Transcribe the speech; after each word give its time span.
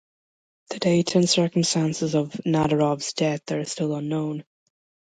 The 0.71 0.79
date 0.79 1.13
and 1.13 1.29
circumstances 1.29 2.15
of 2.15 2.31
Nadarov’s 2.43 3.13
death 3.13 3.51
are 3.51 3.63
still 3.65 3.93
unknown. 3.93 4.43